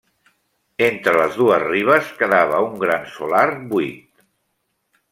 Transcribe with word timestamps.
Entre 0.85 1.13
les 1.17 1.37
dues 1.41 1.61
ribes 1.67 2.11
quedava 2.23 2.65
un 2.71 2.75
gran 2.87 3.09
solar 3.21 3.47
buit. 3.77 4.29